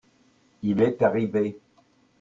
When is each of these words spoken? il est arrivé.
il 0.63 0.81
est 0.81 1.03
arrivé. 1.03 1.59